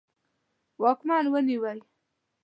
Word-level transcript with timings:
واکمن 0.81 1.25
ونیوی. 1.33 1.79